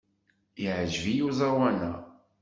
[0.61, 1.93] Yeɛjeb-iyi uẓawan-a.